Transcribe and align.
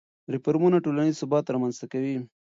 ریفورمونه 0.33 0.77
ټولنیز 0.85 1.15
ثبات 1.21 1.45
رامنځته 1.53 1.85
کوي. 1.93 2.15